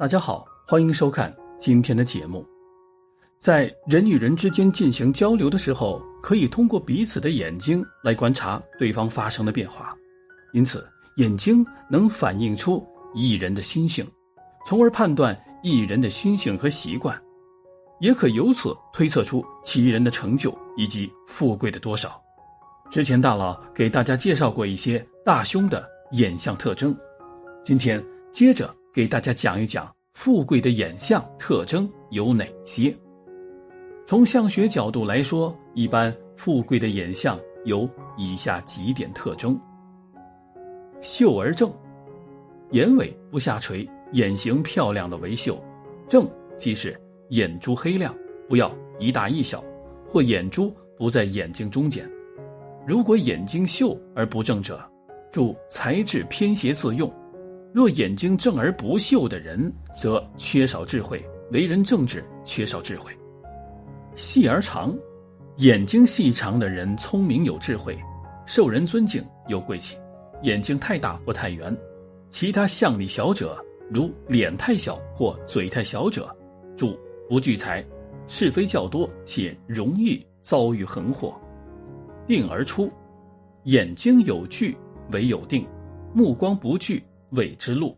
[0.00, 2.42] 大家好，欢迎收看今天的节目。
[3.38, 9.94] 在人与人之间进行交流的时候，可以通过彼此的眼睛来观察对方发生的变化，
[10.54, 14.02] 因此眼睛能反映出一人的心性，
[14.66, 17.14] 从而判断一人的心性和习惯，
[18.00, 22.18] 也可由此推测出其人的成就以及富贵的多少。
[22.90, 26.96] 之前大佬给大家介绍过一些大凶的眼相特征，
[27.66, 32.94] 今天接着给大家讲一讲富贵的眼相特征有哪些。
[34.04, 39.58] 从相学角度来说，一般富贵的眼相有以下几点特征：
[41.00, 41.72] 秀而正，
[42.72, 45.56] 眼尾不下垂，眼型漂亮的为秀。
[46.08, 48.12] 正即是眼珠黑亮，
[48.48, 49.62] 不要一大一小，
[50.08, 52.04] 或眼珠不在眼睛中间。
[52.88, 54.82] 如果眼睛秀而不正者，
[55.30, 57.08] 主才智偏斜自用；
[57.72, 63.12] 若眼睛正而不秀的人，则缺少智慧，为人正直，缺少智慧。
[64.16, 64.92] 细而长，
[65.58, 67.96] 眼睛细长的人聪明有智慧，
[68.44, 69.96] 受人尊敬有贵气；
[70.42, 71.74] 眼睛太大或太圆，
[72.28, 73.56] 其他相里小者，
[73.88, 76.28] 如脸太小或嘴太小者，
[76.76, 76.98] 主
[77.28, 77.84] 不聚财，
[78.26, 81.40] 是非较多，且容易遭遇横祸。
[82.26, 82.90] 定而出，
[83.64, 84.76] 眼睛有聚
[85.12, 85.64] 为有定，
[86.12, 87.96] 目光不聚谓之路。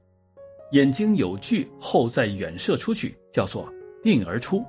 [0.72, 3.68] 眼睛有聚后再远射出去，叫做
[4.02, 4.64] 定而出。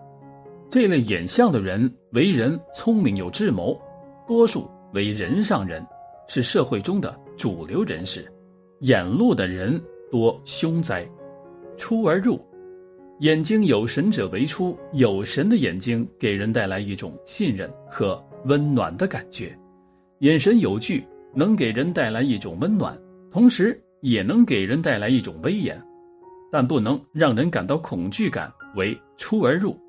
[0.70, 3.80] 这类眼相的人为人聪明有智谋，
[4.28, 5.86] 多数为人上人，
[6.28, 8.30] 是社会中的主流人士。
[8.80, 11.08] 眼路的人多凶灾。
[11.78, 12.40] 出而入，
[13.20, 18.22] 眼睛有神者为出，有神的眼睛给人带来一种信任和。
[18.46, 19.58] 温暖的感觉，
[20.20, 21.02] 眼神有聚，
[21.34, 22.94] 能给人带来一种温暖，
[23.32, 25.82] 同时也能给人带来一种威严，
[26.52, 28.52] 但不能让人感到恐惧感。
[28.76, 29.80] 为出而入，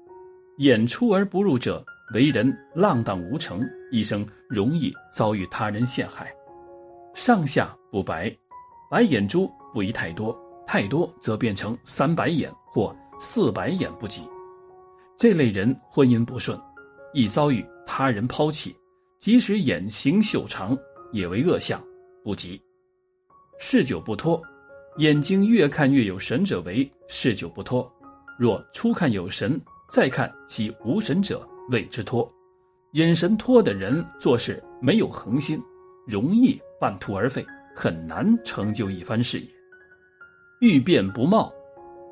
[0.59, 6.33] 眼出而不入者，为人浪荡无成，一生容易遭遇他人陷害。
[7.13, 8.33] 上下不白，
[8.89, 14.23] 白眼珠不宜太多，太多则变成三白眼或四白眼不及。
[15.17, 16.57] 这类人婚姻不顺，
[17.13, 17.65] 易遭遇。
[17.87, 18.75] 他人抛弃，
[19.19, 20.77] 即使眼型秀长，
[21.13, 21.83] 也为恶相，
[22.23, 22.61] 不吉。
[23.59, 24.41] 嗜酒不脱，
[24.99, 27.91] 眼睛越看越有神者为嗜酒不脱。
[28.39, 29.61] 若初看有神，
[29.91, 32.31] 再看即无神者，谓之脱。
[32.93, 35.61] 眼神脱的人做事没有恒心，
[36.07, 37.45] 容易半途而废，
[37.75, 39.47] 很难成就一番事业。
[40.61, 41.53] 欲变不冒，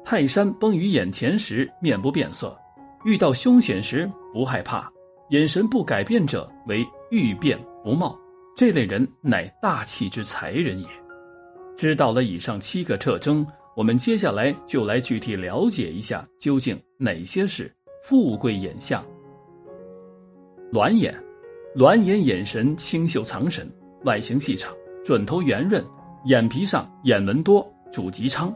[0.04, 2.56] 泰山崩于眼前时面不变色，
[3.04, 4.90] 遇到凶险时不害怕。
[5.30, 8.18] 眼神不改变者为欲变不冒，
[8.56, 10.86] 这类人乃大气之才人也。
[11.82, 13.44] 知道了以上七个特征，
[13.74, 17.68] 我们接下来就来具体了解一下，究竟哪些是
[18.04, 19.04] 富贵眼相。
[20.70, 21.12] 卵眼，
[21.74, 23.68] 卵眼眼神清秀藏神，
[24.04, 24.72] 外形细长，
[25.04, 25.84] 准头圆润，
[26.26, 28.54] 眼皮上眼纹多，主吉昌。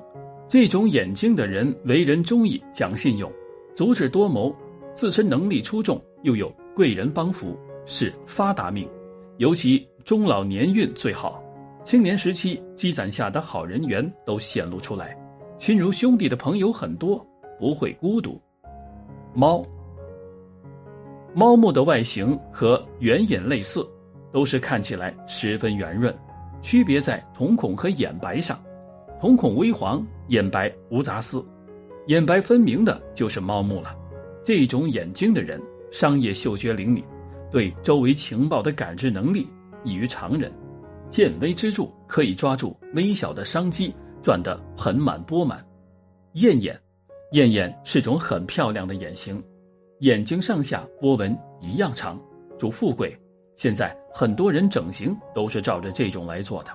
[0.49, 3.29] 这种眼睛的人为人忠义，讲信用，
[3.75, 4.55] 足智多谋，
[4.95, 6.49] 自身能力出众，又有。
[6.77, 8.89] 贵人帮扶是发达命，
[9.39, 11.43] 尤其中老年运最好。
[11.87, 15.17] 青年时期积攒下的好人缘都显露出来，
[15.57, 17.25] 亲如兄弟的朋友很多，
[17.61, 18.43] 不会孤独。
[19.33, 19.65] 猫，
[21.33, 23.89] 猫目的外形和圆眼类似，
[24.33, 26.13] 都是看起来十分圆润，
[26.61, 28.61] 区别在瞳孔和眼白上。
[29.21, 31.41] 瞳孔微黄，眼白无杂丝，
[32.09, 33.97] 眼白分明的就是猫目了。
[34.45, 35.63] 这种眼睛的人。
[35.93, 37.03] 商业嗅觉灵敏，
[37.49, 39.47] 对周围情报的感知能力
[39.85, 40.53] 异于常人，
[41.09, 45.65] 见微知著，可以抓住微小的商机，赚得盆满钵满。
[46.35, 46.79] 燕眼，
[47.33, 49.43] 燕眼是种很漂亮的眼型，
[50.01, 52.21] 眼睛上下波纹一样长，
[52.59, 53.17] 主富贵。
[53.57, 56.71] 现在很多人整形都是照着这种来做的。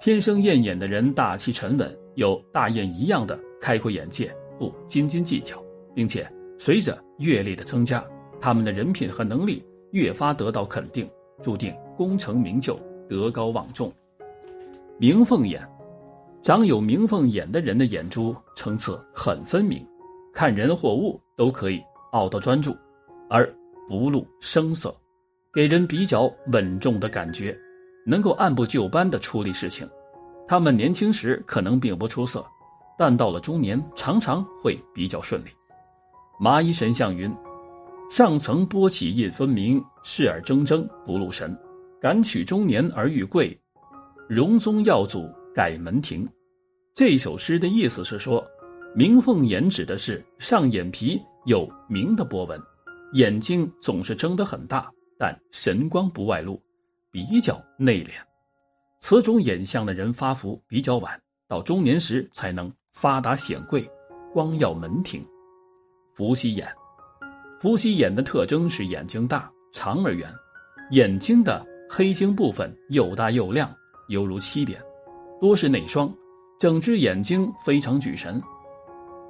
[0.00, 5.62] 天生燕眼的人大气沉稳，有大雁一样的开阔眼界，不斤斤计较，
[5.94, 6.26] 并且
[6.58, 8.02] 随着阅历的增加。
[8.40, 9.62] 他们的人品和能力
[9.92, 11.08] 越发得到肯定，
[11.42, 12.76] 注定功成名就、
[13.08, 13.92] 德高望重。
[14.98, 15.66] 明凤眼，
[16.42, 19.86] 长有明凤眼的人的眼珠层次很分明，
[20.32, 21.82] 看人或物都可以
[22.12, 22.76] 傲到专注，
[23.28, 23.52] 而
[23.88, 24.94] 不露声色，
[25.52, 27.56] 给人比较稳重的感觉，
[28.06, 29.88] 能够按部就班的处理事情。
[30.46, 32.44] 他们年轻时可能并不出色，
[32.98, 35.48] 但到了中年常常会比较顺利。
[36.38, 37.32] 麻衣神相云。
[38.10, 41.58] 上层波起印分明，视而铮铮不露神。
[42.02, 43.56] 敢取中年而遇贵，
[44.28, 46.28] 荣宗耀祖改门庭。
[46.96, 48.44] 这首诗的意思是说，
[48.92, 52.60] 明凤眼指的是上眼皮有明的波纹，
[53.12, 56.60] 眼睛总是睁得很大，但神光不外露，
[57.12, 58.10] 比较内敛。
[58.98, 61.16] 此种眼相的人发福比较晚，
[61.46, 63.88] 到中年时才能发达显贵，
[64.32, 65.24] 光耀门庭。
[66.16, 66.66] 伏羲眼，
[67.60, 70.28] 伏羲眼的特征是眼睛大、长而圆，
[70.90, 73.70] 眼睛的黑睛部分又大又亮，
[74.08, 74.82] 犹如七点，
[75.38, 76.10] 多是内双，
[76.58, 78.40] 整只眼睛非常举神。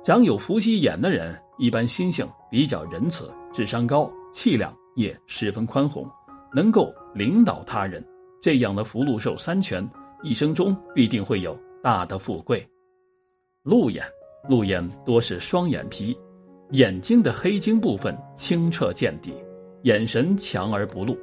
[0.04, 6.08] 长有伏羲眼的人，一般心性比较仁慈，智商高，气量也十分宽宏，
[6.54, 8.00] 能够领导他人。
[8.40, 9.84] 这样的福禄寿三全，
[10.22, 12.64] 一生中必定会有大的富贵。
[13.64, 14.06] 鹿眼，
[14.48, 16.16] 鹿眼多是双眼皮，
[16.70, 19.34] 眼睛的黑睛部分清澈见底，
[19.82, 21.18] 眼神强而不露。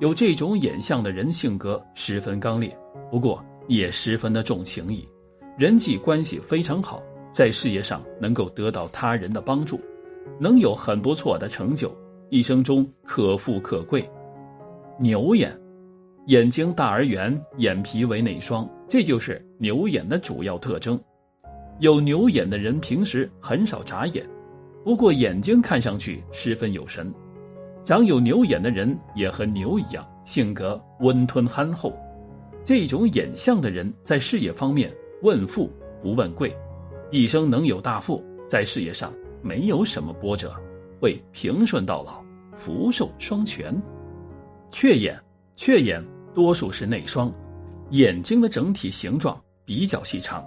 [0.00, 2.76] 有这种眼相的人，性格十分刚烈，
[3.10, 5.08] 不过也十分的重情义，
[5.58, 7.02] 人际关系非常好，
[7.32, 9.80] 在事业上能够得到他人的帮助，
[10.40, 11.94] 能有很不错的成就，
[12.28, 14.08] 一生中可富可贵。
[14.98, 15.56] 牛眼。
[16.28, 20.98] 眼睛大而圆，眼皮为内双，这就是牛眼的主要特征。
[21.80, 24.26] 有牛眼的人平时很少眨眼，
[24.82, 27.12] 不过眼睛看上去十分有神。
[27.84, 31.92] 长有牛眼的人也和牛一样，性格温吞憨厚。
[32.64, 34.90] 这种眼相的人在事业方面
[35.20, 35.70] 问富
[36.02, 36.56] 不问贵，
[37.10, 40.54] 一生能有大富，在事业上没有什么波折，
[40.98, 42.24] 会平顺到老，
[42.56, 43.74] 福寿双全。
[44.70, 45.20] 雀眼，
[45.54, 46.02] 雀眼。
[46.34, 47.32] 多数是内双，
[47.90, 50.44] 眼睛的整体形状比较细长，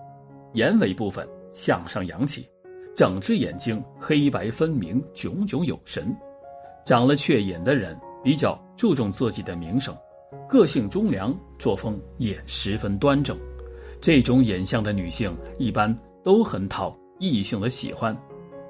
[0.51, 2.45] 眼尾部分向上扬起，
[2.93, 6.13] 整只眼睛黑白分明，炯炯有神。
[6.87, 9.93] 长了雀眼的人比较注重自己的名声，
[10.47, 13.37] 个性忠良，作风也十分端正。
[13.99, 15.93] 这种眼相的女性一般
[16.23, 18.17] 都很讨异性的喜欢，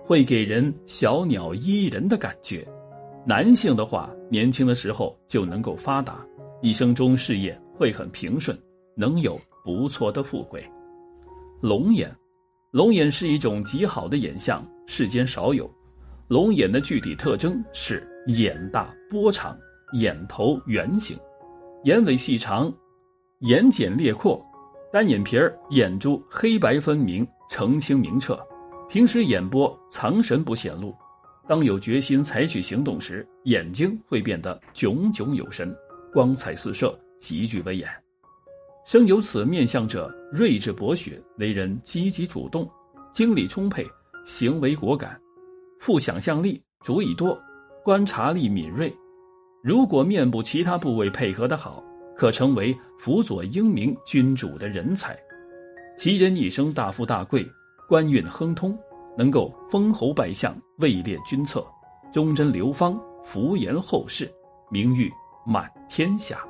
[0.03, 2.67] 会给人小鸟依人的感觉。
[3.23, 6.25] 男性的话，年轻的时候就能够发达。
[6.63, 8.57] 一生中事业会很平顺，
[8.95, 10.67] 能有不错的富贵。
[11.61, 12.11] 龙眼，
[12.71, 15.69] 龙眼是一种极好的眼相，世间少有。
[16.27, 19.57] 龙眼的具体特征是眼大波长，
[19.93, 21.17] 眼头圆形，
[21.85, 22.73] 眼尾细长，
[23.39, 24.45] 眼睑裂阔，
[24.91, 28.37] 单眼皮儿，眼珠黑白分明，澄清明澈。
[28.89, 30.93] 平时眼波藏神不显露，
[31.47, 35.73] 当有决心采取行动时，眼睛会变得炯炯有神。
[36.11, 37.89] 光彩四射，极具威严。
[38.85, 42.69] 生有此面相者，睿智博学，为人积极主动，
[43.13, 43.85] 精力充沛，
[44.25, 45.17] 行为果敢，
[45.79, 47.37] 富想象力，主意多，
[47.83, 48.93] 观察力敏锐。
[49.63, 51.83] 如果面部其他部位配合的好，
[52.15, 55.17] 可成为辅佐英明君主的人才。
[55.97, 57.45] 其人一生大富大贵，
[57.87, 58.77] 官运亨通，
[59.17, 61.65] 能够封侯拜相，位列军策，
[62.11, 64.31] 忠贞流芳，福延后世，
[64.69, 65.11] 名誉。
[65.49, 66.45] 满天下，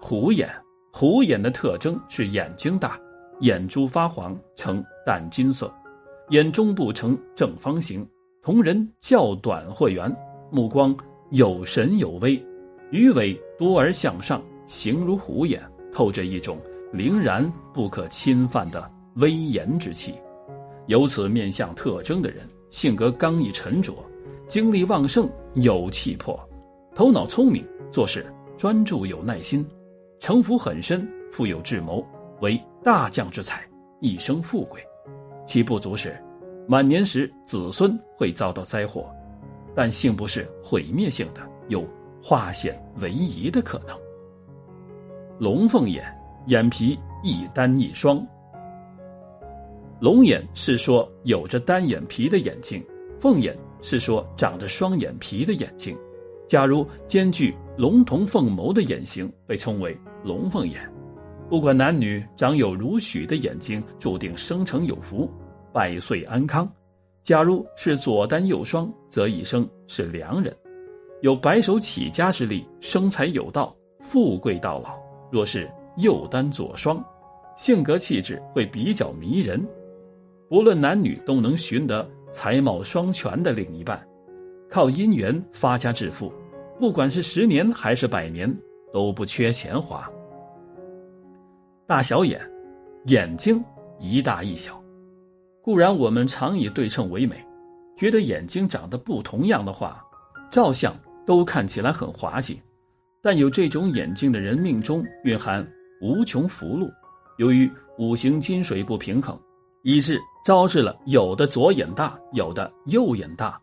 [0.00, 0.48] 虎眼，
[0.92, 2.96] 虎眼的特征是眼睛大，
[3.40, 5.68] 眼珠发黄，呈淡金色，
[6.28, 8.08] 眼中部呈正方形，
[8.48, 10.10] 瞳仁较短或圆，
[10.50, 10.96] 目光
[11.32, 12.42] 有神有威，
[12.90, 15.62] 鱼尾多而向上，形如虎眼，
[15.92, 16.56] 透着一种
[16.90, 20.14] 凛然不可侵犯的威严之气。
[20.86, 23.92] 有此面相特征的人，性格刚毅沉着，
[24.48, 26.40] 精力旺盛，有气魄，
[26.94, 27.62] 头脑聪明。
[27.90, 28.24] 做事
[28.56, 29.62] 专注有耐心，
[30.20, 32.02] 城府很深，富有智谋，
[32.40, 33.62] 为大将之才，
[34.00, 34.80] 一生富贵。
[35.46, 36.18] 其不足是，
[36.68, 39.10] 晚年时子孙会遭到灾祸，
[39.74, 41.82] 但幸不是毁灭性的，有
[42.22, 43.98] 化险为夷的可能。
[45.38, 46.04] 龙凤眼，
[46.46, 48.22] 眼皮一单一双。
[49.98, 52.84] 龙眼是说有着单眼皮的眼睛，
[53.18, 55.96] 凤眼是说长着双眼皮的眼睛。
[56.46, 60.86] 假如兼具龙瞳凤眸的眼型，被称为龙凤眼。
[61.48, 65.30] 不管男女，长有如许的眼睛，注定生成有福，
[65.72, 66.70] 百岁安康。
[67.24, 70.54] 假如是左单右双，则一生是良人，
[71.20, 74.98] 有白手起家之力，生财有道，富贵到老。
[75.30, 77.04] 若是右单左双，
[77.56, 79.62] 性格气质会比较迷人，
[80.48, 84.02] 不论男女都能寻得才貌双全的另一半。
[84.70, 86.32] 靠姻缘发家致富，
[86.78, 88.50] 不管是十年还是百年，
[88.90, 90.10] 都不缺钱花。
[91.86, 92.40] 大小眼，
[93.06, 93.62] 眼睛
[93.98, 94.82] 一大一小，
[95.68, 97.36] 固然我们常以对称为美，
[97.94, 100.02] 觉得眼睛长得不同样的话，
[100.50, 102.58] 照相都看起来很滑稽。
[103.20, 105.62] 但有这种眼睛的人命中蕴含
[106.00, 106.88] 无穷福禄，
[107.36, 109.38] 由于五行金水不平衡，
[109.82, 113.60] 以致招致了有的左眼大，有的右眼大，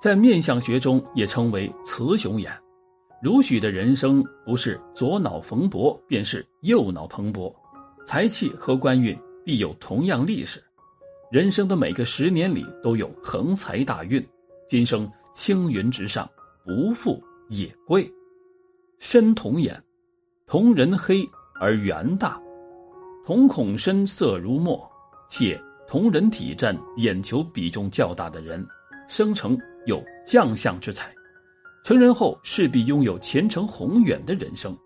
[0.00, 2.50] 在面相学中也称为雌雄眼。
[3.22, 7.54] 如许的人生不是左脑蓬勃，便是右脑蓬勃，
[8.06, 10.58] 财气和官运必有同样历史。
[11.32, 14.22] 人生的每个十年里都有横财大运，
[14.68, 16.30] 今生青云直上，
[16.62, 18.06] 不富也贵。
[18.98, 19.82] 深瞳眼，
[20.46, 21.26] 瞳仁黑
[21.58, 22.38] 而圆大，
[23.24, 24.86] 瞳孔深色如墨，
[25.26, 25.58] 且
[25.88, 28.62] 瞳仁体占眼球比重较大的人，
[29.08, 31.10] 生成有将相之才。
[31.82, 34.76] 成人后势必拥有前程宏远的人生。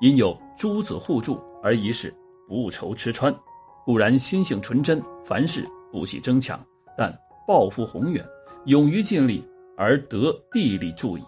[0.00, 2.12] 因有诸子互助而一世
[2.48, 3.32] 不愁吃穿，
[3.88, 6.62] 固然心性纯真，凡事不喜争抢，
[6.94, 7.10] 但
[7.46, 8.22] 抱负宏远，
[8.66, 9.42] 勇于尽力
[9.78, 11.22] 而得地利助益。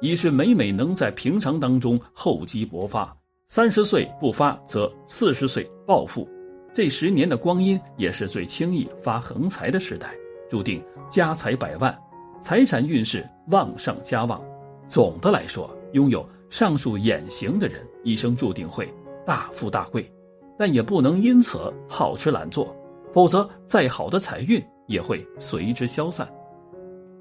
[0.00, 6.28] 一是每每能在平常当中厚积薄发，三十岁不发则四十岁暴富。
[6.74, 10.12] 这十年的光阴也是最轻易发横财的时代，
[10.50, 11.96] 注定家财百万。
[12.42, 14.42] 财产运势旺上加旺，
[14.88, 18.92] 总的来说，拥有上述眼型的人一生注定会
[19.24, 20.12] 大富大贵，
[20.58, 22.74] 但也不能因此好吃懒做，
[23.12, 26.28] 否则再好的财运也会随之消散。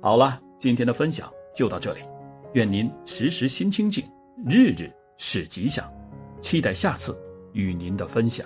[0.02, 2.00] 好了，今天的分享就到这里，
[2.54, 4.04] 愿您时时心清静，
[4.46, 5.92] 日日是吉祥，
[6.42, 7.18] 期待下次
[7.54, 8.46] 与您的分享。